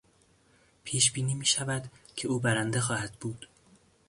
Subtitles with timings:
[0.83, 3.47] پیشبینی میشود که او برنده خواهد بود.